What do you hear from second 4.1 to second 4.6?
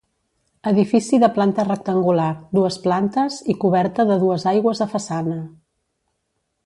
de dues